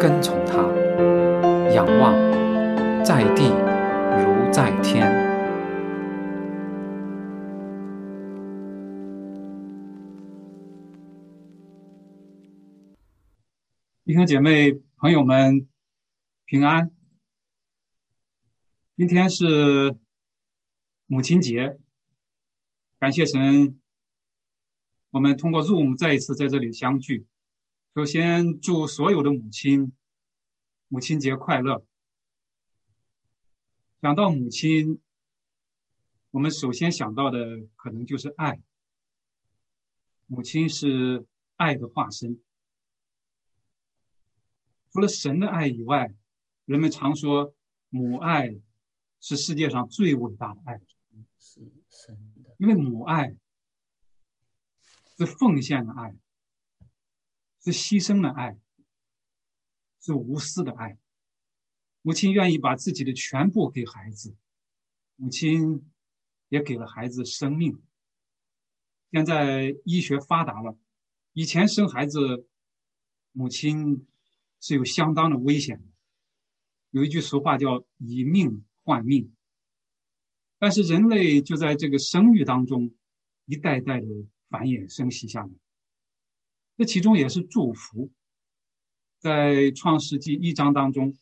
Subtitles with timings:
[0.00, 0.62] 跟从他，
[1.74, 2.14] 仰望
[3.04, 3.50] 在地
[4.16, 5.06] 如在天。
[14.06, 15.68] 弟兄姐妹、朋友们，
[16.46, 16.90] 平安！
[18.96, 19.98] 今天是
[21.04, 21.78] 母亲节，
[22.98, 23.78] 感谢神，
[25.10, 27.26] 我们通过 Zoom 再一次在这里相聚。
[27.92, 29.92] 首先，祝所有的母亲
[30.86, 31.84] 母亲节快乐。
[34.00, 35.00] 想到母亲，
[36.30, 38.62] 我们首先想到的可能就是爱。
[40.28, 42.40] 母亲是爱的化身。
[44.92, 46.14] 除了神的爱以外，
[46.66, 47.52] 人们常说
[47.88, 48.54] 母爱
[49.18, 50.80] 是世界上最伟大的爱，
[51.40, 51.60] 是
[51.90, 53.34] 神的，因为母爱
[55.18, 56.14] 是奉献的爱，
[57.62, 58.58] 是牺牲的爱，
[60.00, 60.98] 是无私的爱。
[62.02, 64.34] 母亲愿意把自己的全部给孩子，
[65.16, 65.90] 母亲
[66.48, 67.82] 也给了孩子生命。
[69.10, 70.78] 现在医学发达了，
[71.32, 72.46] 以前生孩子，
[73.32, 74.06] 母亲。
[74.62, 75.88] 是有相当的危险的。
[76.90, 79.34] 有一句俗话叫“以命换命”，
[80.60, 82.94] 但是人类就在这个生育当中
[83.46, 84.06] 一代代的
[84.50, 85.50] 繁衍生息下来，
[86.80, 88.10] 这其中也是祝福。
[89.18, 91.14] 在创世纪一章当中，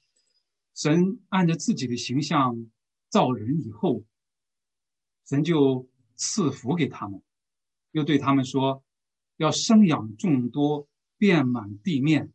[0.72, 2.70] 神按着自己的形象
[3.08, 4.04] 造人以后，
[5.26, 7.20] 神就赐福给他们，
[7.90, 8.84] 又对他们说
[9.36, 12.32] ：“要生养众多，遍满地面。”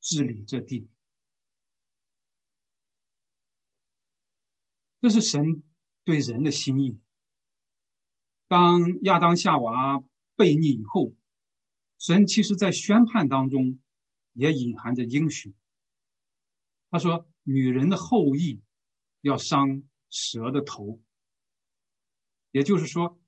[0.00, 0.88] 治理这地，
[5.00, 5.64] 这是神
[6.04, 7.00] 对人的心意。
[8.46, 10.04] 当亚当夏娃
[10.36, 11.12] 悖逆以后，
[12.00, 13.78] 神其实在宣判当中
[14.32, 15.54] 也隐含着应许。
[16.90, 18.62] 他说：“女人的后裔
[19.20, 20.98] 要伤蛇的头。”
[22.52, 23.20] 也就是说，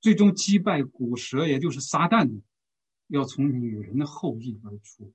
[0.00, 2.42] 最终击败古蛇，也就是撒旦的，
[3.06, 5.14] 要从女人的后裔而出。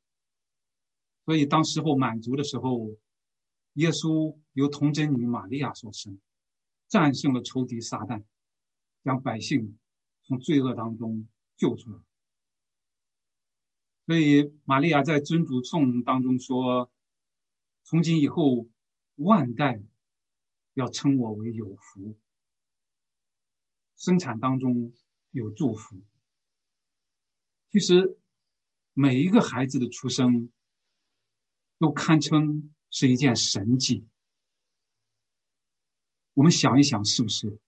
[1.26, 2.98] 所以，当时候满足的时候，
[3.74, 6.20] 耶稣由童贞女玛利亚所生，
[6.88, 8.24] 战胜了仇敌撒旦，
[9.04, 9.78] 将百姓
[10.24, 12.00] 从罪恶当中救出来。
[14.06, 16.92] 所以，玛利亚在尊主颂当中说
[17.84, 18.68] ：“从今以后，
[19.16, 19.82] 万代
[20.74, 22.18] 要称我为有福。”
[23.96, 24.94] 生产当中
[25.32, 26.02] 有祝福。
[27.72, 28.18] 其实，
[28.94, 30.52] 每一个孩子的出生。
[31.80, 34.08] 都堪称是一件神迹。
[36.34, 37.60] 我们想一想，是不是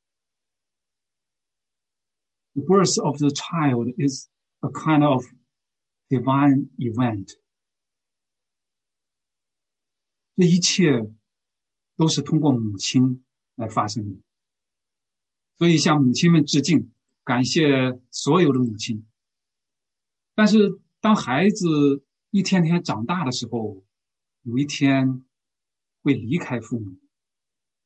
[2.53, 4.29] ？The birth of the child is
[4.61, 5.25] a kind of
[6.09, 7.37] divine event。
[10.35, 11.11] 这一切
[11.95, 13.23] 都是通过母亲
[13.55, 14.19] 来发生的。
[15.57, 16.91] 所以，向母亲们致敬，
[17.23, 19.05] 感谢所有的母亲。
[20.33, 23.81] 但是，当孩子一天天长大的时候，
[24.41, 25.25] 有一天
[26.01, 26.99] 会离开父母，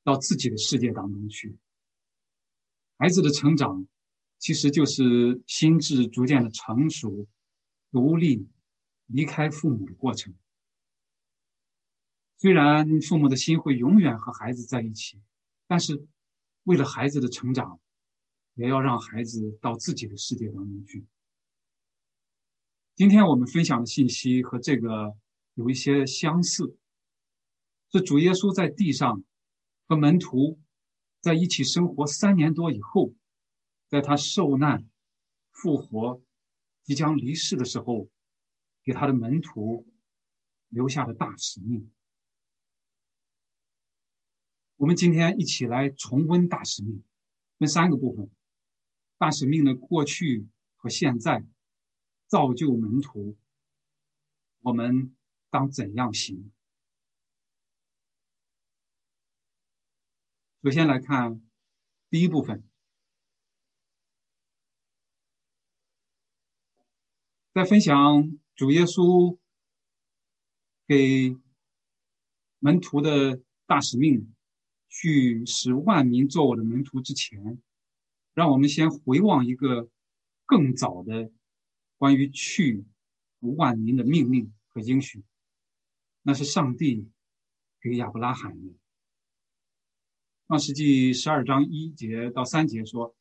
[0.03, 1.59] 到自己的世界当中去。
[2.97, 3.88] 孩子的成长
[4.40, 7.28] 其实就是心智逐渐的成熟、
[7.91, 8.47] 独立、
[9.07, 10.33] 离开父母的过程。
[12.38, 15.22] 虽然父母的心会永远和孩子在一起，
[15.67, 16.07] 但是
[16.63, 17.79] 为了孩子的成长，
[18.55, 21.05] 也要让孩子到自己的世界当中去。
[22.95, 25.16] 今天我们分享的信息和这个。
[25.55, 26.78] 有一些相似，
[27.91, 29.25] 是主耶稣在地上
[29.87, 30.58] 和门徒
[31.19, 33.14] 在一起生活三年多以后，
[33.90, 34.87] 在他受难、
[35.52, 36.22] 复活、
[36.90, 38.09] 即将离世的时候，
[38.84, 39.86] 给他的门徒
[40.70, 41.94] 留下的大使命。
[44.78, 47.03] 我们今天一起来重温大使命，
[47.59, 48.32] 分三个部分：
[49.20, 50.47] 大使命的过去
[50.78, 51.46] 和现在，
[52.26, 53.38] 造就门徒。
[54.62, 55.16] 我们。
[55.52, 56.52] 当怎样行？
[60.62, 61.41] 首先来看
[62.08, 62.68] 第一部分，
[67.51, 69.37] 在分享主耶稣
[70.87, 71.35] 给
[72.59, 74.34] 门徒的大使命，
[74.87, 77.59] 去使万民做我的门徒之前，
[78.34, 79.90] 让我们先回望一个
[80.46, 81.31] 更早的
[81.97, 82.85] 关于去
[83.40, 85.23] 万民的命令和应许，
[86.22, 87.09] 那是上帝
[87.81, 88.73] 给亚伯拉罕的。
[90.47, 93.16] 创世纪十二章一节到三节说，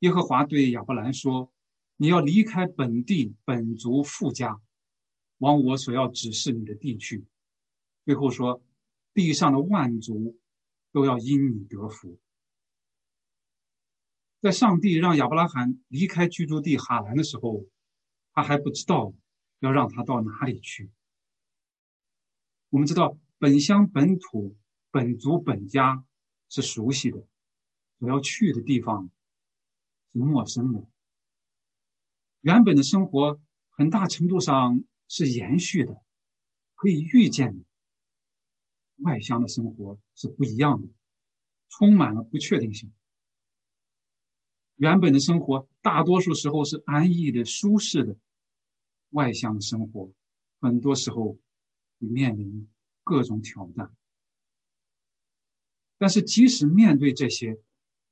[0.00, 1.52] 耶和华对亚伯兰说
[1.96, 4.60] ：“你要离开本地本族富家，
[5.38, 7.24] 往我所要指示你的地去。”
[8.04, 8.62] 最后说
[9.14, 10.38] ：“地上的万族
[10.92, 12.18] 都要因你得福。”
[14.40, 17.64] 在上帝让亚伯拉罕离开居住地哈兰的时候，
[18.32, 19.14] 他还不知道
[19.60, 20.90] 要让他到哪里去。
[22.68, 24.54] 我们知道，本乡本土、
[24.90, 26.04] 本族本家
[26.50, 27.26] 是熟悉的，
[27.98, 29.10] 我要去的地方
[30.12, 30.86] 是陌生的。
[32.44, 35.96] 原本的生活很大程度上是延续的，
[36.74, 37.64] 可以预见的。
[38.96, 40.88] 外乡的生活是不一样的，
[41.70, 42.92] 充满了不确定性。
[44.76, 48.14] 原本的生活大多数时候是安逸的、舒适的，
[49.10, 50.12] 外乡的生活
[50.60, 51.38] 很多时候
[51.98, 52.68] 会面临
[53.02, 53.90] 各种挑战。
[55.96, 57.58] 但是，即使面对这些，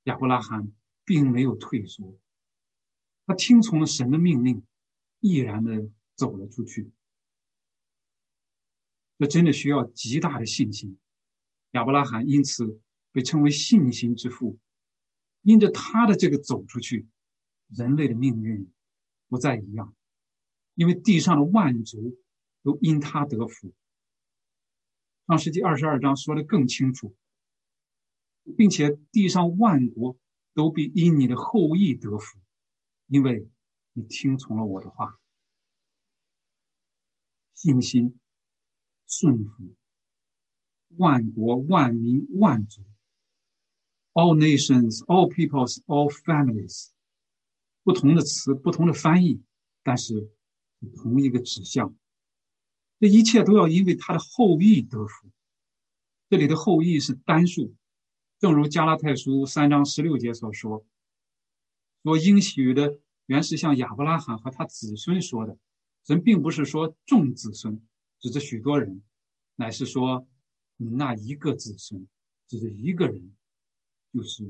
[0.04, 0.72] 亚伯拉罕
[1.04, 2.18] 并没有退缩，
[3.26, 4.62] 他听从了神的命令，
[5.20, 6.90] 毅然的走了出去。
[9.18, 10.98] 这真的需要极大的信心。
[11.72, 12.80] 亚伯拉罕因此
[13.12, 14.58] 被称为信心之父。
[15.42, 17.08] 因着他的这个走出去，
[17.66, 18.70] 人类的命运
[19.28, 19.92] 不再一样，
[20.76, 22.16] 因为地上的万族
[22.62, 23.74] 都因他得福。
[25.26, 27.16] 上世纪二十二章说的更清楚，
[28.56, 30.16] 并且地上万国
[30.54, 32.38] 都必因你的后裔得福，
[33.12, 33.46] 因为
[33.92, 35.20] 你听从了我的话。
[37.52, 38.18] 信心、
[39.06, 39.76] 顺服，
[40.96, 42.82] 万国、万民、万族。
[44.14, 46.88] All nations, all peoples, all families，
[47.82, 49.42] 不同的词，不同的翻译，
[49.82, 50.32] 但是
[50.96, 51.94] 同一个指向。
[52.98, 55.30] 这一切都要因为他的后裔得福。
[56.30, 57.74] 这里的后裔是单数，
[58.38, 60.86] 正如加拉太书三章十六节所说
[62.02, 65.56] ：“所应许的原是向亚伯拉罕和他子孙说的。
[66.04, 67.80] 神并不是说众子孙，
[68.18, 69.02] 指着许多人，
[69.56, 70.26] 乃是说
[70.76, 72.08] 那一个子孙，
[72.48, 73.34] 指着一个人。”
[74.12, 74.44] 就是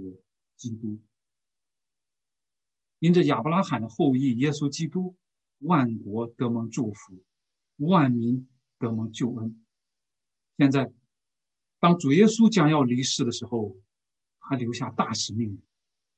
[0.57, 0.99] 基督，
[2.99, 5.17] 因着亚伯拉罕的后裔耶稣基督，
[5.59, 7.23] 万国得蒙祝福，
[7.77, 8.49] 万民
[8.81, 9.65] 得蒙救恩。
[10.57, 10.93] 现在，
[11.79, 13.77] 当主耶稣将要离世的时候，
[14.41, 15.63] 他留下大使命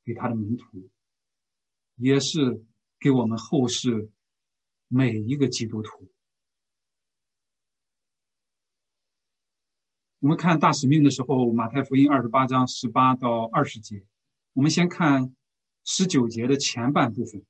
[0.03, 0.89] 给他的门徒，
[1.97, 2.65] 也是
[2.99, 4.11] 给我们后世
[4.89, 6.11] 每一个基督徒。
[10.21, 14.07] 我们看大使命的时候，马太福音二十八章十八到二十节。
[14.55, 15.37] 我们先看
[15.85, 17.45] 十九节的前半部分：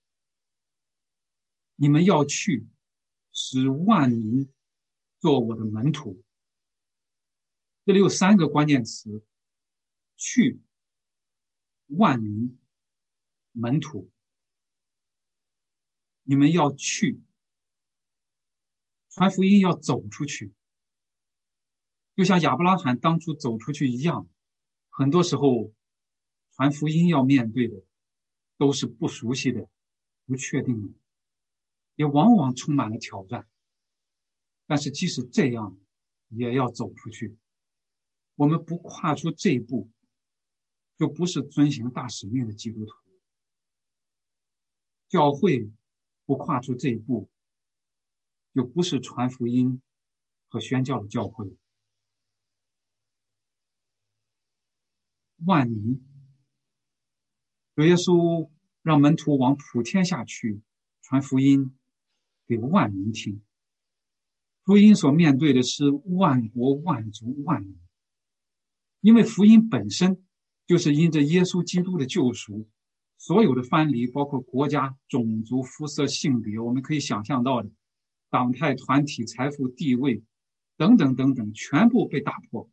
[1.76, 2.66] 你们要去，
[3.30, 4.52] 使万民
[5.20, 6.22] 做我的门徒。
[7.84, 9.22] 这里有三个关键词：
[10.16, 10.60] 去、
[11.86, 12.58] 万民、
[13.52, 14.10] 门徒。
[16.24, 17.22] 你们要去，
[19.10, 20.52] 传福音要走出去。
[22.16, 24.28] 就像亚伯拉罕当初走出去一样，
[24.88, 25.72] 很多时候
[26.52, 27.82] 传福音要面对的
[28.56, 29.68] 都是不熟悉的、
[30.24, 30.94] 不确定的，
[31.96, 33.48] 也往往充满了挑战。
[34.66, 35.76] 但是即使这样，
[36.28, 37.36] 也要走出去。
[38.36, 39.90] 我们不跨出这一步，
[40.96, 42.92] 就不是遵行大使命的基督徒。
[45.08, 45.70] 教会
[46.26, 47.28] 不跨出这一步，
[48.54, 49.82] 就不是传福音
[50.48, 51.56] 和宣教的教会。
[55.44, 56.02] 万民，
[57.74, 58.48] 主耶稣
[58.82, 60.62] 让门徒往普天下去
[61.02, 61.76] 传福音，
[62.46, 63.42] 给万民听。
[64.62, 67.78] 福音所面对的是万国万族万民，
[69.00, 70.24] 因为福音本身
[70.66, 72.66] 就是因着耶稣基督的救赎，
[73.26, 77.70] 所有的藩篱，包括国家、种族、肤色、性别，我们可以想象到的
[78.28, 80.22] 党派、团体、财富、地位
[80.76, 82.68] 等等等等，全部被打破，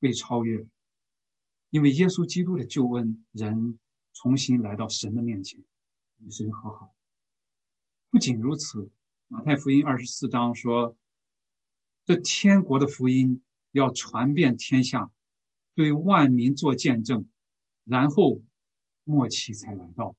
[0.00, 0.66] 被超越。
[1.70, 3.78] 因为耶稣基督的救恩，人
[4.12, 5.62] 重新来到神的面前，
[6.18, 6.92] 与神和好。
[8.10, 8.90] 不仅如此，
[9.28, 10.96] 马太福音二十四章说
[12.04, 13.40] ：“这天国的福音
[13.70, 15.12] 要传遍天下，
[15.76, 17.28] 对万民做见证，
[17.84, 18.42] 然后
[19.04, 20.14] 末期才来到。”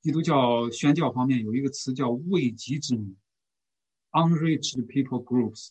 [0.00, 3.16] 基督教宣教方面有一个词叫“未及之民
[4.12, 5.70] ”，unreached people groups，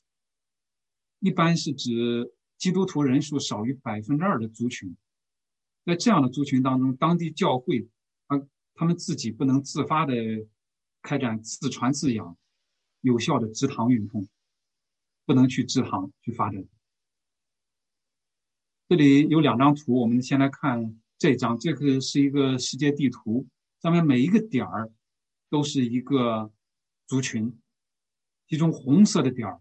[1.19, 4.95] 一般是指基督徒人数少于百分之二的族群。
[5.85, 7.87] 在这样的族群当中，当地教会
[8.25, 8.37] 啊，
[8.73, 10.13] 他们自己不能自发的
[11.01, 12.37] 开展自传自养、
[12.99, 14.27] 有效的支堂运动，
[15.25, 16.67] 不能去支堂去发展。
[18.89, 23.47] 这里有两张图，我们先来看这张，这个是一个世界地图，
[23.81, 24.91] 上面每一个点儿
[25.49, 26.51] 都是一个
[27.07, 27.59] 族群，
[28.47, 29.59] 其中红色的点儿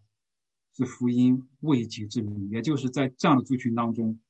[0.75, 4.21] 是福音未及之民，也就是在这样的族群当中，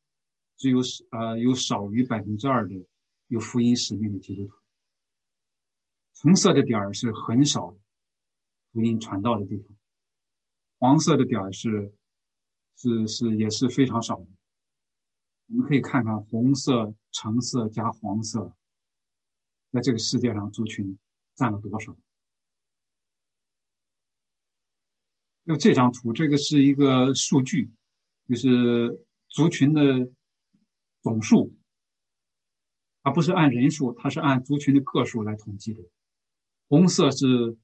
[0.57, 0.79] 只有
[1.11, 2.87] 呃有少于百分之二的
[3.27, 4.55] 有福音使命的基督徒。
[6.23, 7.77] 红色的点儿是很少
[8.73, 9.77] 福音传道的地方，
[10.79, 11.93] 黄色的点儿是
[12.77, 14.27] 是是也是非常少的。
[15.49, 18.57] 我们可以看看红色、橙色加黄色，
[19.71, 20.99] 在这个世界上族群
[21.35, 21.97] 占了多少？
[25.45, 27.71] 就这张图，这个是一个数据，
[28.29, 30.11] 就是族群的
[31.01, 31.57] 总数，
[33.05, 35.81] 它不是按人数，它是按族群的个数来统计的。
[36.67, 37.57] 红色是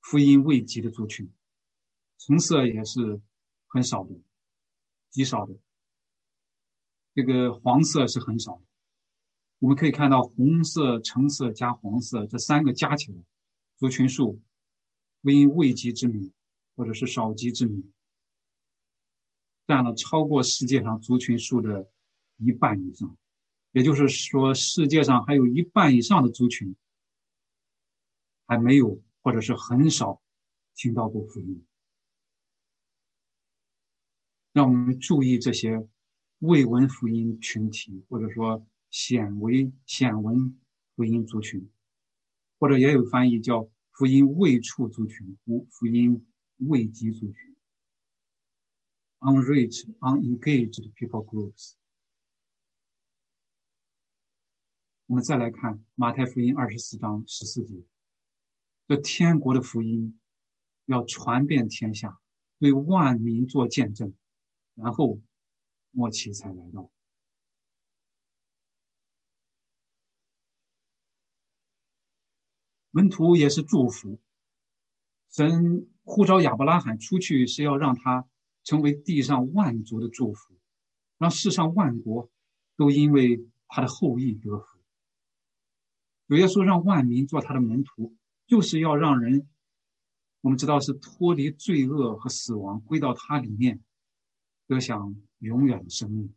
[0.00, 1.32] 福音未及的族群，
[2.18, 3.20] 橙色也是
[3.68, 4.20] 很少的，
[5.10, 5.54] 极少的。
[7.12, 8.62] 这个黄色是很少的，
[9.58, 13.18] 我们可以看到红色、橙色加黄色这三个加起来，
[13.76, 14.40] 族群数
[15.22, 16.32] 因未及之名
[16.76, 17.92] 或者是少及之名，
[19.66, 21.90] 占了超过世界上族群数的
[22.36, 23.16] 一半以上。
[23.72, 26.74] 也就是说，世界上还有一半以上的族群
[28.46, 30.22] 还没有或者是很少
[30.76, 31.66] 听到过福音。
[34.52, 35.88] 让我们注意这些。
[36.40, 40.58] 未闻福音群体，或者说显为显闻
[40.96, 41.70] 福音族群，
[42.58, 47.56] 或者也有翻译叫福音未触族群、福福音未及族群
[49.18, 51.74] （unreached, unengaged people groups）。
[55.08, 57.84] 我们再来看马太福音二十四章十四节：
[58.88, 60.18] 这天国的福音
[60.86, 62.18] 要传遍天下，
[62.60, 64.14] 为万民做见证，
[64.74, 65.20] 然后。
[65.92, 66.90] 末期才来到，
[72.90, 74.20] 门徒也是祝福。
[75.30, 78.28] 神呼召亚伯拉罕出去，是要让他
[78.64, 80.58] 成为地上万族的祝福，
[81.18, 82.30] 让世上万国
[82.76, 84.78] 都因为他的后裔得福。
[86.26, 88.16] 有耶稣让万民做他的门徒，
[88.46, 89.48] 就是要让人，
[90.40, 93.82] 我们知道是脱离罪恶和死亡，归到他里面，
[94.66, 95.14] 得享。
[95.40, 96.32] 永远的生命。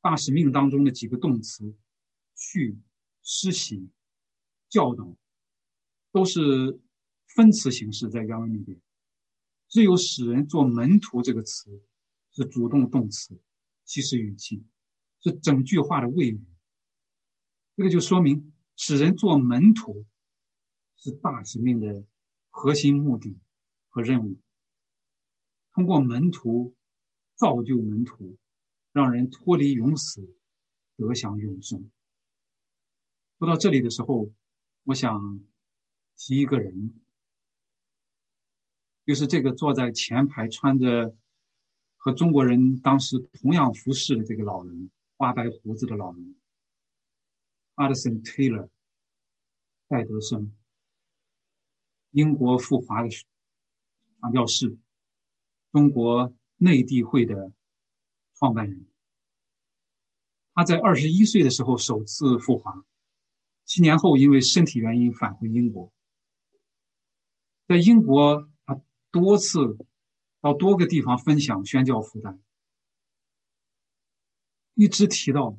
[0.00, 1.74] 大使命当中的几个动词，
[2.36, 2.78] 去、
[3.22, 3.90] 施行、
[4.68, 5.16] 教导，
[6.12, 6.80] 都是
[7.26, 8.80] 分词形式在原文里边。
[9.68, 11.82] 只有使人做门徒这个词
[12.30, 13.40] 是主动动词，
[13.84, 14.64] 祈使语气，
[15.20, 16.40] 是整句话的谓语。
[17.76, 20.06] 这个就说明使人做门徒
[20.96, 22.04] 是大使命的
[22.50, 23.36] 核心目的
[23.88, 24.40] 和任务。
[25.72, 26.74] 通过门徒。
[27.38, 28.36] 造就门徒，
[28.92, 30.34] 让人脱离永死，
[30.96, 31.88] 得享永生。
[33.38, 34.28] 说到这里的时候，
[34.82, 35.40] 我想
[36.16, 37.00] 提一个人，
[39.06, 41.16] 就是这个坐在前排穿着
[41.96, 46.34] 和中国人当时同样服饰的这个老人，花白胡子的老人
[47.76, 48.68] ，Addison Taylor，
[49.86, 50.52] 戴德生，
[52.10, 54.76] 英国赴华的传教士，
[55.70, 56.34] 中国。
[56.58, 57.52] 内地会的
[58.34, 58.86] 创办人，
[60.54, 62.84] 他在二十一岁的时候首次赴华，
[63.64, 65.92] 七年后因为身体原因返回英国。
[67.66, 69.78] 在英国，他多次
[70.40, 72.40] 到多个地方分享宣教负担，
[74.74, 75.58] 一直提到，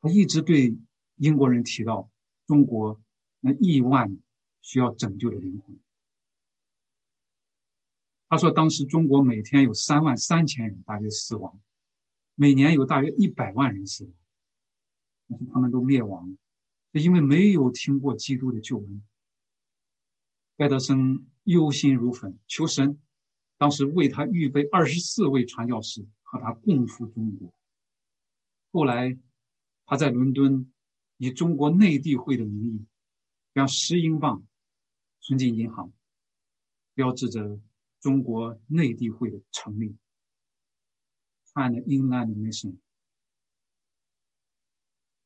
[0.00, 0.76] 他一直对
[1.16, 2.10] 英国人提到
[2.46, 3.00] 中国
[3.40, 4.18] 那亿万
[4.60, 5.78] 需要拯救的灵魂。
[8.30, 11.58] 他说：“当时中国每天有三万三千人大约死亡，
[12.34, 14.12] 每年有大约一百万人死亡，
[15.30, 16.36] 但是他们都灭亡，
[16.92, 19.02] 是因为没有听过基督的救恩。”
[20.58, 23.00] 盖德森忧心如焚，求神
[23.56, 27.50] 当时为他预备二十四位传教士和他共赴中国。
[28.72, 29.18] 后来，
[29.86, 30.70] 他在伦敦
[31.16, 32.84] 以中国内地会的名义，
[33.54, 34.46] 将十英镑
[35.20, 35.90] 存进银行，
[36.92, 37.58] 标志着。
[38.00, 39.96] 中国内地会的成立
[41.52, 42.76] ，Pan Inland Mission，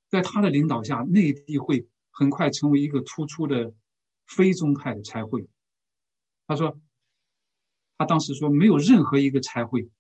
[0.09, 3.75] 在他的领导下，内地会很快成为一个突出的
[4.27, 5.49] 非宗派的差会，
[6.47, 6.81] 他说，
[7.99, 9.91] 他当时说，没有任何一个差会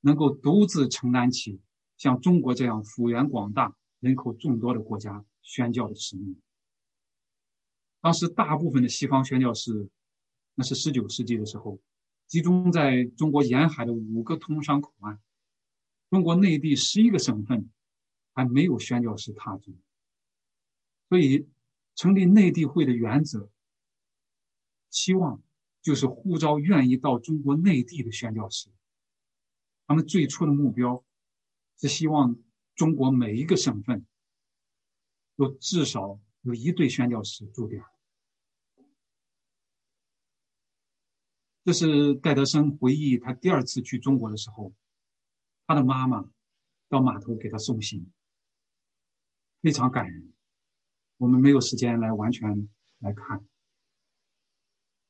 [0.00, 1.60] 能够独自承担起
[1.96, 6.40] 像中国这样幅员广大、人口众多的国家宣教的使命。
[8.02, 9.88] 当时大部分的西方宣教士，
[10.54, 11.78] 那是十九世纪的时候，
[12.30, 15.18] 集中在中国沿海的五个通商口岸，
[16.10, 17.68] 中国内地十一个省份
[18.32, 19.76] 还没有宣教士踏足，
[21.08, 21.48] 所以
[21.96, 23.50] 成立内地会的原则，
[24.90, 25.42] 期望
[25.82, 28.70] 就是呼召愿意到中国内地的宣教士。
[29.88, 31.04] 他们最初的目标
[31.80, 32.38] 是希望
[32.76, 34.06] 中国每一个省份
[35.36, 36.18] 都至少。
[36.42, 37.84] 有一对宣教士驻点。
[41.64, 44.72] 这是戴德生回忆他第二次去中国的时候，
[45.66, 46.30] 他的妈妈
[46.88, 48.10] 到码头给他送行，
[49.60, 50.32] 非常感人。
[51.18, 52.68] 我们没有时间来完全
[53.00, 53.44] 来看，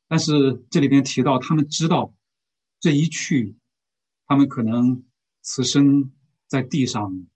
[0.09, 2.13] 但是这里边提到，他们知道
[2.81, 3.57] 这一去，
[4.27, 5.05] 他们可能
[5.41, 6.13] 此生
[6.49, 7.29] 在地上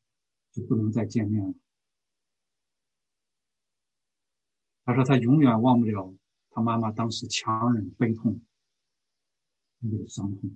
[0.51, 1.55] 就不能再见面了。
[4.85, 6.13] 他说：“他永远忘不了
[6.51, 8.43] 他妈妈当时强忍悲痛
[9.91, 10.51] 那个伤痛，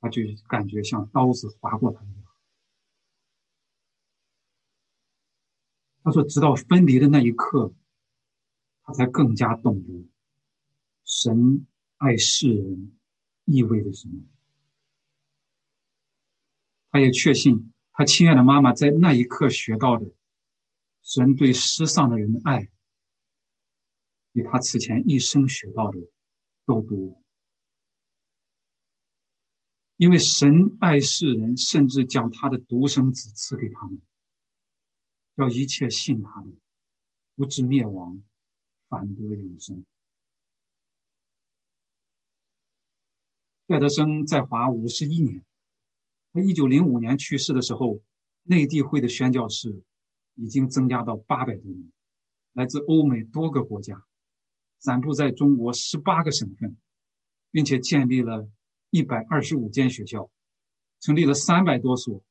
[0.00, 2.16] 他就感觉像刀子划过他一样。”
[6.02, 7.74] 他说：“直到分离的那一刻，
[8.82, 10.08] 他才更加懂得
[11.04, 11.66] 神
[11.96, 12.96] 爱世人
[13.44, 14.22] 意味着什么。
[16.90, 20.06] 他也确信，他亲爱的妈妈在那一刻学到的
[21.02, 22.70] 神对失丧的人的爱。”
[24.32, 25.98] 比他此前一生学到的
[26.66, 27.22] 都多，
[29.96, 34.00] 因为神爱世人，甚至将他的独生子赐给他们，
[35.36, 36.48] 要一切信他的，
[37.34, 38.22] 不至灭亡，
[38.88, 39.84] 反得永生。
[43.66, 45.44] 戴德生在华五十一年，
[46.32, 48.00] 他一九零五年去世的时候，
[48.42, 49.82] 内地会的宣教士
[50.34, 51.90] 已经增加到八百多名，
[52.52, 54.04] 来自欧美多个国家。
[54.78, 56.76] 散布在中国十八个省份，
[57.50, 58.48] 并且建立了
[58.90, 60.30] 一百二十五间学校，
[61.00, 62.22] 成立了三百多所，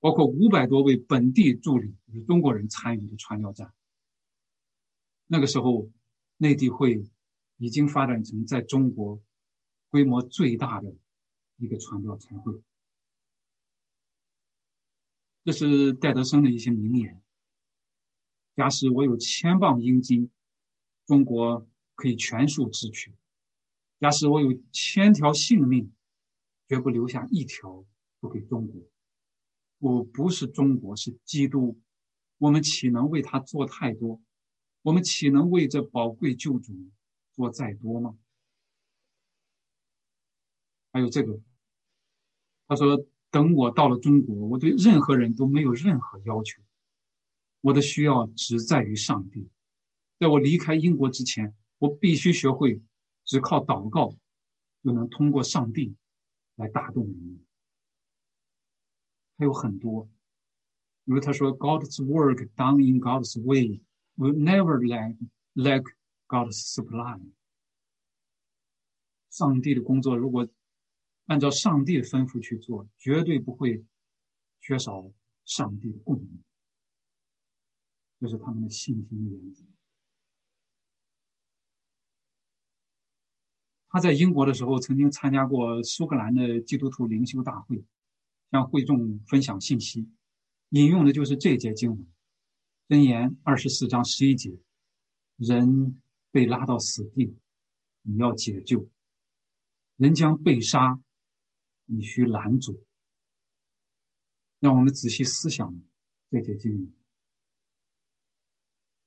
[0.00, 3.72] 包括五百多位本地助理与中国人参与的传教站。
[5.26, 5.90] 那个时候，
[6.36, 7.04] 内地会
[7.58, 9.20] 已经发展成在中国
[9.90, 10.94] 规模最大的
[11.56, 12.62] 一个传教参会。
[15.44, 17.22] 这是戴德生的一些名言
[18.56, 20.30] ：“假使我有千磅英金。”
[21.06, 23.12] 中国可以全数支取。
[23.98, 25.92] 假使我有千条性命，
[26.68, 27.84] 绝不留下一条
[28.20, 28.82] 不给中国。
[29.78, 31.80] 我不是中国，是基督。
[32.38, 34.20] 我们岂能为他做太多？
[34.82, 36.74] 我们岂能为这宝贵救主
[37.32, 38.16] 做再多吗？
[40.92, 41.40] 还有这个，
[42.68, 46.62] 他说：“等我到了中国，我对任何人都没有任何要求，
[47.62, 49.48] 我的需要只在于上帝。”
[50.18, 52.80] 在我离开英国之前，我必须学会
[53.26, 54.16] 只靠祷告
[54.82, 55.94] 就能通过上帝
[56.54, 57.44] 来打动人。
[59.36, 60.08] 还有很多，
[61.04, 63.82] 因为他说：“God's work done in God's way
[64.16, 65.18] will never lack
[65.54, 65.84] lack
[66.26, 67.20] God's supply。”
[69.28, 70.48] 上帝的工作如果
[71.26, 73.84] 按照上帝的吩咐去做，绝对不会
[74.60, 75.12] 缺少
[75.44, 76.42] 上帝的供应。
[78.18, 79.75] 这是他们的信心的原则。
[83.96, 87.82] 他在英国的时候，曾经参加过苏格兰的基督徒灵修大会，
[88.50, 90.06] 向会众分享信息，
[90.68, 92.06] 引用的就是这节经文，
[92.90, 94.54] 箴言二十四章十一节
[95.36, 95.98] ：“人
[96.30, 97.38] 被拉到死地，
[98.02, 98.86] 你要解救；
[99.96, 101.00] 人将被杀，
[101.86, 102.84] 你需拦阻。”
[104.60, 105.74] 让我们仔细思想
[106.30, 106.92] 这节经文。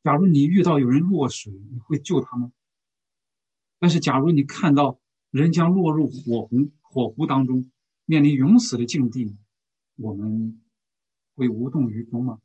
[0.04, 2.52] 假如你遇到有人落水，你会救他吗？
[3.82, 5.00] 但是，假如你看到
[5.32, 7.72] 人将落入火湖火湖当中，
[8.04, 9.38] 面临永死的境地，
[9.96, 10.62] 我们
[11.36, 12.42] 会无动于衷吗？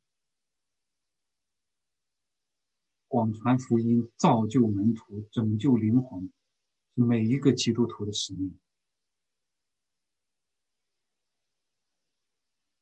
[3.09, 6.31] 广传福音、造就门徒、拯救灵魂，
[6.95, 8.57] 是每一个基督徒的使命。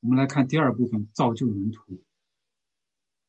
[0.00, 2.02] 我们来看第二部分：造就门徒。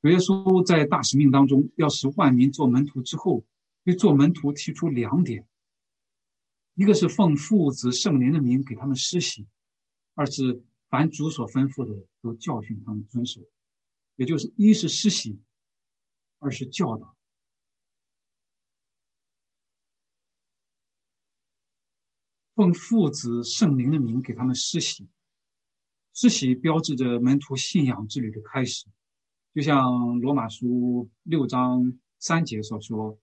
[0.02, 3.46] 耶稣在大使命当中，要使万民做门徒之后。
[3.84, 5.48] 对做门徒提出两点：
[6.76, 9.46] 一个是奉父子圣灵的名给他们施洗；
[10.14, 13.42] 二是凡主所吩咐的都教训他们遵守。
[14.16, 15.42] 也就是一是施洗，
[16.40, 17.16] 二是教导。
[22.56, 25.10] 奉父子圣灵的名给他们施洗，
[26.14, 28.86] 施洗标志着门徒信仰之旅的开始，
[29.56, 33.18] 就像罗马书六章三节所说：“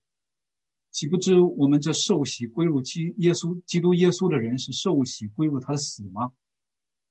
[0.91, 6.33] 岂不知我们这受洗归入基耶稣基督耶稣的人是受洗归入他的死吗？”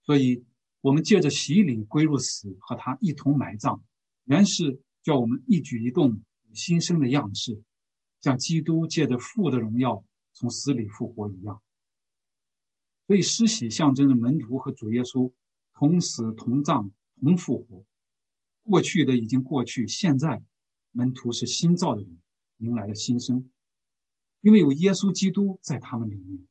[0.04, 0.44] 所以，
[0.82, 3.82] 我们借着洗礼归入死，和他一同埋葬，
[4.26, 6.22] 原是叫我们一举一动
[6.54, 7.62] 新生的样式，
[8.22, 11.62] 像基督借着父的荣耀从死里复活一样。
[13.08, 15.32] 所以，施洗象征着门徒和主耶稣
[15.74, 17.86] 同死、同葬、同复活。
[18.63, 20.44] 过去的已经过去，现在
[20.92, 22.20] 门徒是新造的人，
[22.58, 23.50] 迎来了新生，
[24.41, 26.47] 因为有耶稣基督在他们里面。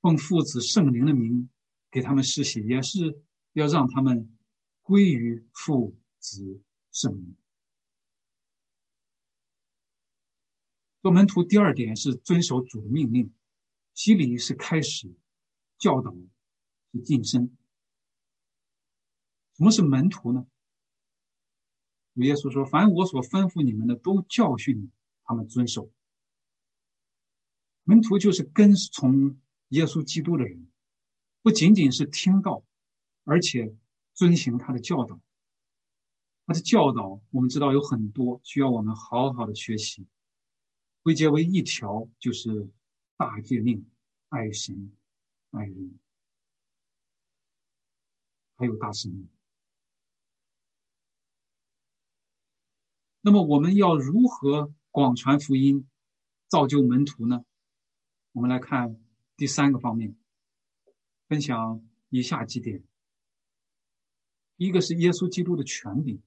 [0.00, 1.48] 奉父子圣灵的名
[1.90, 3.22] 给他们施洗，也是
[3.54, 4.36] 要让他们
[4.82, 6.60] 归于父子
[6.92, 7.36] 圣灵。
[11.00, 13.32] 做门徒第二点是遵守主的命令。
[13.94, 15.14] 洗礼是开始，
[15.78, 16.14] 教导
[16.92, 17.56] 是晋升。
[19.56, 20.46] 什么是门徒呢？
[22.14, 24.90] 主耶稣说：“凡我所吩咐你们的，都教训
[25.24, 25.90] 他们遵守。”
[27.84, 30.68] 门徒就是跟从耶稣基督的人，
[31.42, 32.64] 不仅仅是听到，
[33.24, 33.74] 而且
[34.12, 35.20] 遵行他的教导。
[36.46, 40.06] 他的教导，我们知道有很多需要我们好好的学习，
[41.02, 42.68] 归结为一条，就是。
[43.16, 43.88] 大诫命，
[44.28, 44.92] 爱神，
[45.52, 46.00] 爱人，
[48.56, 49.28] 还有大使命。
[53.20, 55.88] 那么，我们要如何广传福音，
[56.48, 57.44] 造就门徒呢？
[58.34, 59.00] 我们来看
[59.36, 60.14] 第三个方面，
[61.28, 62.82] 分享以下几点：
[64.56, 66.20] 一个是耶稣基督的权柄，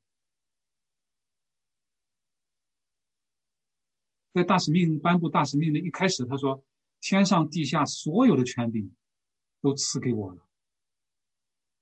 [4.34, 6.64] 在大使命颁布大使命的一开始，他说。
[7.00, 8.92] 天上地下所有的权柄
[9.62, 10.50] 都赐给我了。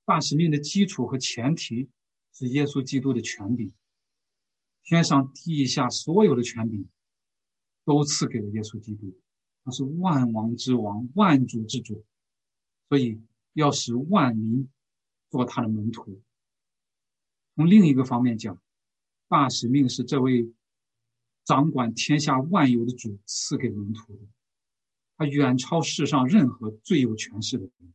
[0.03, 1.89] 大使命的基础和前提
[2.33, 3.73] 是耶稣基督的权柄。
[4.83, 6.89] 天上地下所有的权柄
[7.85, 9.17] 都赐给了耶稣基督，
[9.65, 12.05] 他是万王之王、万主之主，
[12.87, 13.19] 所以
[13.53, 14.69] 要使万民
[15.31, 16.21] 做他的门徒。
[17.55, 18.61] 从另一个方面讲，
[19.27, 20.53] 大使命是这位
[21.43, 24.27] 掌管天下万有的主赐给门徒的。
[25.17, 27.93] 他远超世上任何最有权势的人。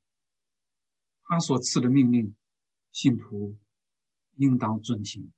[1.23, 2.35] 他所赐的命令，
[2.91, 3.57] 信徒
[4.35, 5.31] 应当遵行。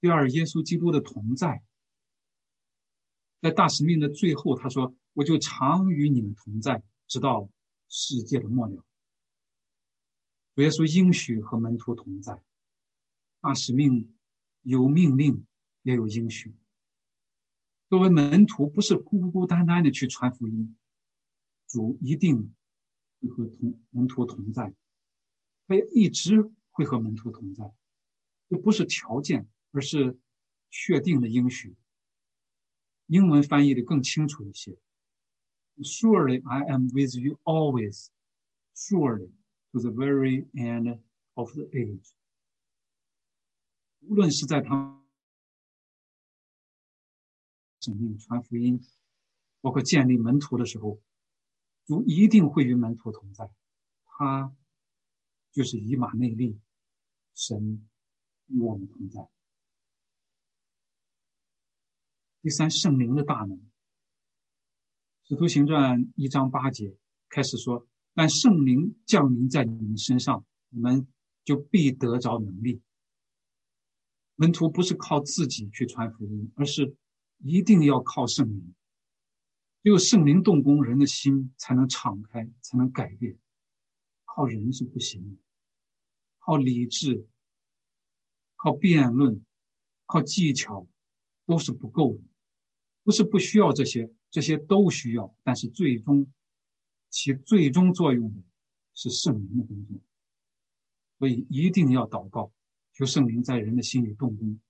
[0.00, 1.62] 第二，耶稣基督的同在，
[3.40, 7.48] 在大使命的最后，他说：“我就常与你们同在，直到
[7.88, 8.84] 世界的末了。”
[10.54, 12.42] 主耶稣应许和门徒同在。
[13.40, 14.12] 大使命
[14.62, 15.46] 有命令，
[15.82, 16.52] 也有应许。
[17.88, 20.76] 作为门徒，不是孤孤单单的去传福音，
[21.68, 22.52] 主一定
[23.20, 24.74] 会和同门徒同在，
[25.68, 27.72] 他也一直会和门徒同在，
[28.48, 30.18] 这不是条件，而是
[30.70, 31.76] 确定的应许。
[33.08, 34.78] 英文翻译的更清楚一些
[35.78, 38.08] ：Surely I am with you always,
[38.74, 39.32] surely
[39.72, 41.00] to the very end
[41.34, 42.12] of the age。
[44.00, 44.94] 无论是在他。
[47.80, 48.84] 使命传福音，
[49.60, 51.00] 包括建立门徒的时候，
[51.86, 53.50] 主一定会与门徒同在。
[54.04, 54.52] 他
[55.52, 56.58] 就是以马内利，
[57.34, 57.88] 神
[58.48, 59.26] 与我们同在。
[62.48, 63.60] 第三，圣灵的大能。
[65.24, 66.96] 使徒行传一章八节
[67.28, 71.06] 开始说：“但圣灵降临在你们身上，你们
[71.44, 72.80] 就必得着能力。”
[74.36, 76.96] 门徒不是靠自己去传福音，而是。
[77.40, 78.74] 一定要靠圣灵，
[79.82, 83.38] 只有圣灵动工，人的心才能敞开，才能改变。
[84.24, 85.36] 靠人是不行的，
[86.38, 87.28] 靠理智、
[88.56, 89.44] 靠辩论、
[90.06, 90.88] 靠技巧
[91.44, 92.20] 都是不够的。
[93.08, 96.30] 不是不需要这些，这些都需要，但是最终
[97.08, 98.42] 起最终作用的
[98.92, 99.98] 是圣灵的工作。
[101.18, 102.52] 所以一定要祷告，
[102.92, 104.60] 求圣灵在人的心里动工，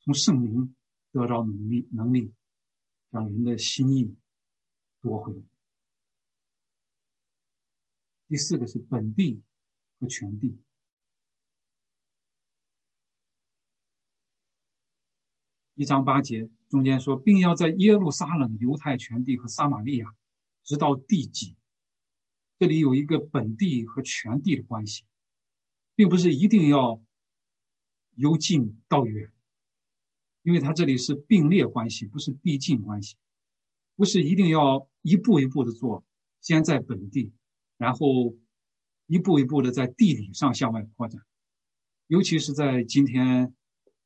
[0.00, 0.76] 从圣灵。
[1.12, 2.34] 得着能力，能力
[3.08, 4.14] 让人的心意
[5.00, 5.32] 夺回。
[8.28, 9.40] 第四个是本地
[9.98, 10.60] 和全地。
[15.74, 20.14] 一章八节中间说，并要在耶路撒冷、犹太全地和撒玛利亚，
[20.64, 21.56] 直到地极。
[22.58, 25.04] 这里有一个本地和全地的关系，
[25.94, 27.02] 并不是一定要
[28.16, 29.30] 由近到远。
[30.42, 33.16] 因为它这里是并列关系，不是递进关系。
[33.96, 36.04] 不是一定要一步一步的做，
[36.40, 37.32] 先在本地，
[37.78, 38.36] 然后
[39.06, 41.22] 一步一步的在地理上向外扩展。
[42.06, 43.54] 尤其是在今天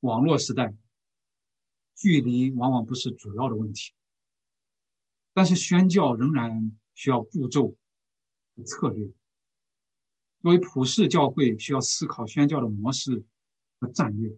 [0.00, 0.74] 网络时代，
[2.00, 3.92] 距离往往不是主要的问题，
[5.34, 7.76] 但是宣教仍然需要步骤
[8.56, 9.06] 和策略。
[10.40, 13.22] 作为普世教会，需要思考宣教的模式
[13.78, 14.34] 和战略。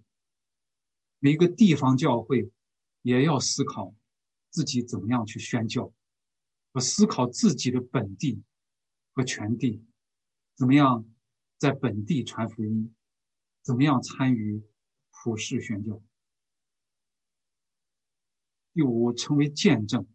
[1.21, 2.51] 每个地方教会
[3.03, 3.95] 也要思考
[4.51, 5.93] 自己怎么样去宣教，
[6.73, 8.43] 和思考自己的本地
[9.13, 9.85] 和全地
[10.57, 11.09] 怎么样
[11.59, 12.93] 在本地传福音，
[13.63, 14.61] 怎么样参与
[15.13, 16.03] 普世宣教。
[18.75, 20.07] 第五，成为见证。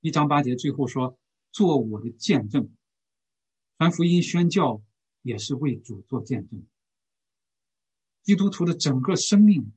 [0.00, 1.18] 一章八节最后说
[1.50, 2.70] ：“做我的见证。”
[3.76, 4.82] 传福音宣教
[5.22, 6.64] 也是为主做见证。
[8.22, 9.72] 基督徒的整个生命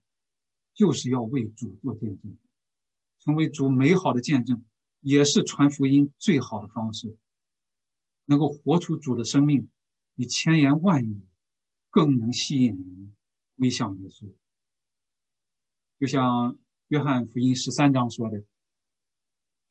[0.74, 2.38] 就是要为主做见证，
[3.20, 4.64] 成为主美好的见证，
[5.00, 7.18] 也是传福音最好的方式。
[8.26, 9.68] 能够活出主的生命，
[10.16, 11.22] 比千言万语
[11.90, 13.16] 更能吸引人
[13.58, 14.32] 归向耶稣。
[16.00, 18.44] 就像约翰福音十三章说的：“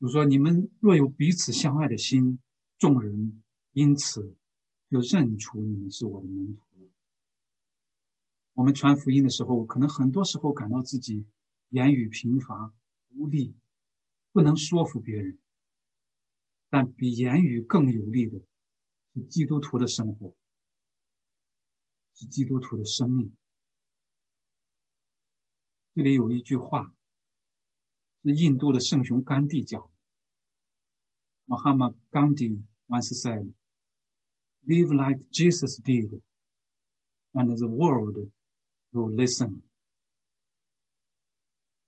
[0.00, 2.38] 就说你们若有彼此相爱的心，
[2.78, 3.42] 众人。”
[3.74, 4.37] 因此，
[4.90, 6.90] 就认出你们是我的门徒。
[8.52, 11.24] 我们传福音的时候，可能很多时候感到自己
[11.70, 12.74] 言语贫乏、
[13.14, 13.56] 无力，
[14.30, 15.38] 不能说服别人。
[16.68, 18.42] 但比言语更有力的，
[19.14, 20.37] 是基督徒的生活，
[22.12, 23.35] 是基督徒的生命。
[25.94, 26.94] 这里有一句话，
[28.22, 29.88] 是印度的圣雄甘地讲的。
[31.44, 33.52] 穆罕默德·甘地 once said。
[34.64, 36.22] Live like Jesus did,
[37.33, 38.31] and the world
[38.92, 39.62] will listen.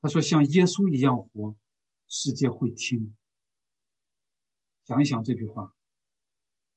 [0.00, 1.56] 他说：“像耶稣一样活，
[2.08, 3.14] 世界会听。”
[4.84, 5.72] 想一想这句话，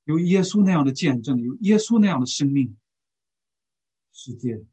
[0.04, 2.78] 有耶稣那样的见证，有耶稣那样的生命，
[4.12, 4.64] 世界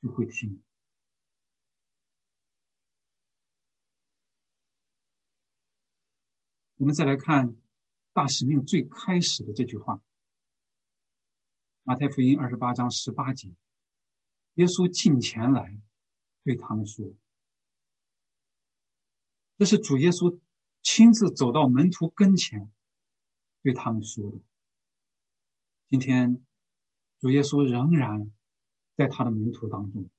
[0.00, 0.63] 就会听。
[6.84, 7.56] 我们再来看
[8.12, 10.02] 大使命最开始的这句话。
[11.82, 13.48] 马太福音二十八章十八节，
[14.56, 15.80] 耶稣近前来
[16.42, 17.14] 对他们说
[19.56, 20.38] ：“这是主耶稣
[20.82, 22.70] 亲自走到门徒跟前
[23.62, 24.38] 对他们说的。
[25.88, 26.44] 今天，
[27.18, 28.30] 主耶稣仍然
[28.94, 30.10] 在他的门徒当中。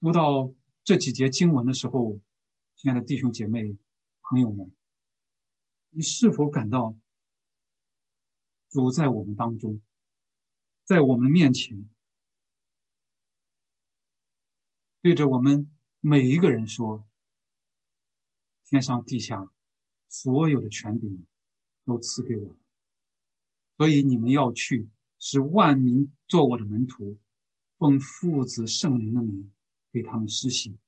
[0.00, 0.52] 读到
[0.84, 2.20] 这几节经文的时候，
[2.78, 3.76] 亲爱的弟兄姐妹、
[4.22, 4.72] 朋友们，
[5.90, 6.96] 你是否感到？”
[8.70, 9.80] 主在我们当中，
[10.84, 11.90] 在我们面前，
[15.02, 17.04] 对着我们每一个人说
[18.70, 19.50] ：“天上地下
[20.08, 21.26] 所有的权柄
[21.84, 22.56] 都赐给我，
[23.76, 24.88] 所以你们要去，
[25.18, 27.18] 使万民做我的门徒，
[27.76, 29.52] 奉父子圣灵的名
[29.90, 30.78] 给他们施洗，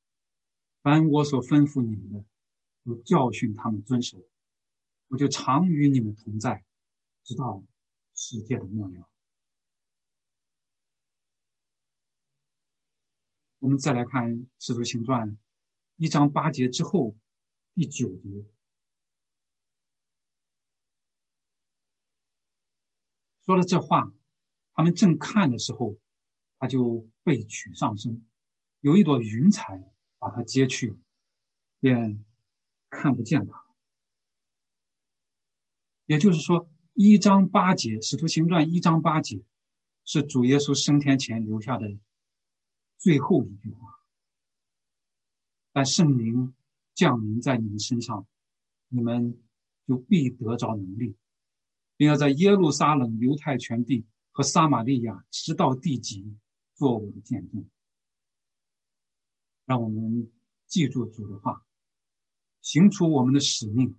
[0.82, 2.24] 凡我所吩咐你们的，
[2.84, 4.24] 都教训他们遵守，
[5.08, 6.64] 我就常与你们同在，
[7.24, 7.64] 直到。”
[8.12, 9.08] 世界的末了。
[13.60, 15.30] 我们再来看《使徒行传》
[15.96, 17.16] 一章八节之后
[17.72, 18.44] 第九节，
[23.46, 24.12] 说了这话，
[24.74, 25.96] 他们正看的时候，
[26.58, 28.22] 他就被取上升，
[28.80, 29.78] 有一朵云彩
[30.20, 30.96] 把他接去，
[31.80, 32.24] 便
[32.88, 33.64] 看不见他。
[36.06, 36.70] 也就是说。
[36.94, 39.42] 一章八节，《使徒行传》一章八节，
[40.04, 41.96] 是主耶稣升天前留下的
[42.98, 44.00] 最后一句话。
[45.72, 46.52] 但圣灵
[46.92, 48.26] 降临在你们身上，
[48.88, 49.40] 你们
[49.86, 51.16] 就必得着能力，
[51.96, 56.36] 并要在耶路撒冷、犹太全地和撒玛利亚直到地极
[56.74, 57.64] 做我的见证。
[59.70, 60.28] 让我们
[60.66, 61.64] 记住主的话，
[62.60, 63.94] 行出我们的使命，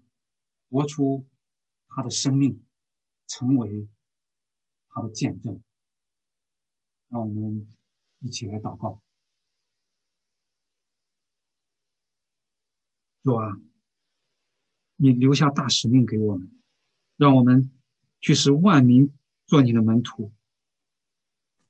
[0.69, 1.25] 活出
[1.87, 2.61] 他的生命。
[3.27, 3.87] 成为
[4.89, 5.63] 他的见证，
[7.07, 7.65] 让我们
[8.19, 9.01] 一起来祷告。
[13.23, 13.57] 主啊，
[14.97, 16.51] 你留下大使命给我们，
[17.15, 17.71] 让我们
[18.19, 20.33] 去使万民做你的门徒。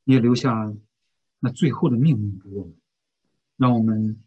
[0.03, 0.75] 你也留下
[1.41, 2.80] 那最后的命令给我们，
[3.61, 4.19] 让我们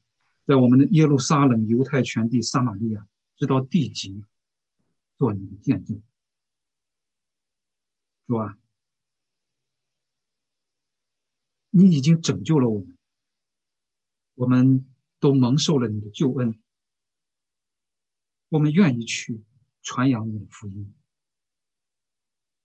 [0.47, 4.25] 在我们的耶路撒冷、犹太全地、撒玛利亚，直到地极，
[5.19, 6.01] 做你的见证。
[8.29, 8.57] 主啊，
[11.71, 12.97] 你已经拯救了我们，
[14.35, 14.87] 我们
[15.19, 16.57] 都蒙受了你的救恩。
[18.51, 19.43] 我们愿意去
[19.83, 20.95] 传扬你的福音，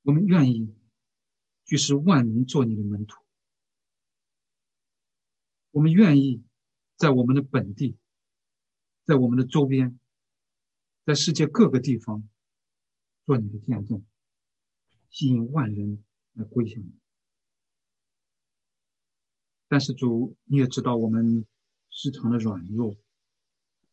[0.04, 0.76] 我们愿意
[1.66, 3.24] 去使万民做你的门徒，
[5.72, 6.44] 我们愿意
[7.00, 7.98] 在我们的本地，
[9.06, 9.98] 在我们的周边，
[11.06, 12.28] 在世界各个地方
[13.26, 14.04] 做你的见证，
[15.10, 16.92] 吸引万人来归向你。
[19.70, 21.46] 但是主，你也知道我们
[21.90, 22.98] 时常的软弱。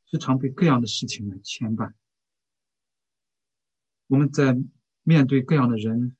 [0.07, 1.92] 时常被各样的事情来牵绊，
[4.09, 4.57] 我们在
[5.03, 6.16] 面对各样的人、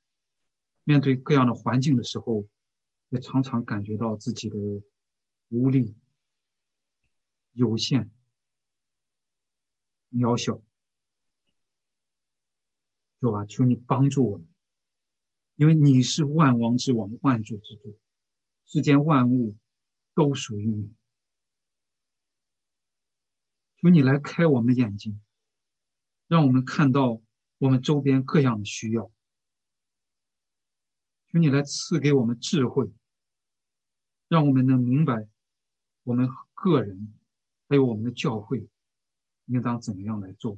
[0.83, 2.47] 面对各样的环境的时候，
[3.09, 4.57] 也常常感觉到自己的
[5.49, 5.95] 无力、
[7.57, 8.11] 有限、
[10.11, 10.61] 渺小。
[13.19, 14.47] 主啊，求你帮助我们，
[15.55, 17.97] 因为你是万王之王、万主之主，
[18.67, 19.57] 世间万物
[20.13, 20.93] 都属于你。
[23.77, 25.19] 求你来开我们的眼睛，
[26.27, 27.19] 让我们看到
[27.57, 29.11] 我们周边各样的需要。
[31.31, 32.93] 求你来赐给我们智慧，
[34.27, 35.27] 让我们能明白
[36.03, 37.16] 我们个人
[37.67, 38.67] 还有我们的教会
[39.45, 40.57] 应当怎么样来做。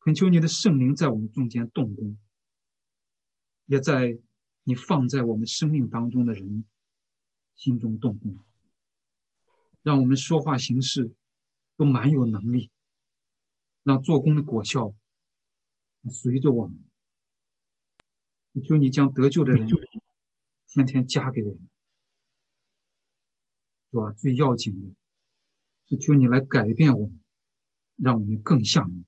[0.00, 2.18] 恳求你的圣灵在我们中间动工，
[3.66, 4.18] 也在
[4.64, 6.64] 你放在我们生命当中的人
[7.54, 8.38] 心中动工。
[9.82, 11.14] 让我们说话行事
[11.76, 12.70] 都蛮有能力，
[13.84, 14.94] 让做工的果效
[16.10, 16.84] 随着我们。
[18.64, 19.68] 求你将得救的人
[20.66, 21.68] 天天加给我们，
[23.96, 24.12] 是吧？
[24.12, 24.94] 最要紧的
[25.88, 27.18] 是求你来改变我们，
[27.96, 29.06] 让我们更像你。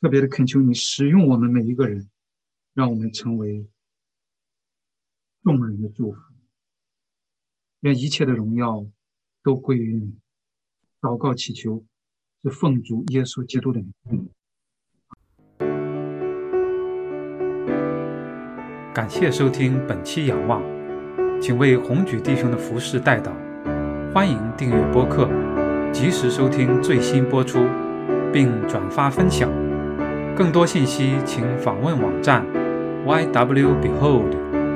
[0.00, 2.08] 特别的恳求你使用我们每一个人，
[2.72, 3.68] 让我们成为
[5.42, 6.20] 众人的祝福。
[7.80, 8.86] 愿一切的荣耀
[9.42, 10.16] 都归于你。
[11.00, 11.84] 祷告祈求，
[12.44, 14.30] 是奉主耶稣基督的名。
[18.94, 20.62] 感谢收听本期仰望，
[21.42, 23.30] 请为红举弟兄的服饰代祷。
[24.14, 25.28] 欢迎订阅播客，
[25.90, 27.66] 及时收听最新播出，
[28.32, 29.50] 并转发分享。
[30.36, 32.46] 更多信息请访问网站
[33.04, 34.30] ywbehold.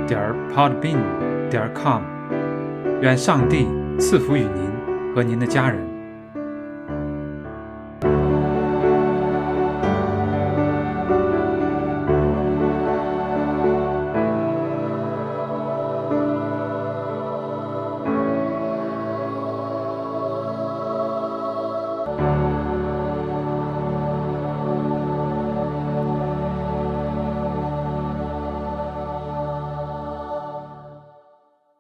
[0.08, 0.20] 点
[0.52, 0.98] podbean.
[1.48, 2.02] 点 com。
[3.00, 3.68] 愿上帝
[4.00, 5.95] 赐福于您和您的家人。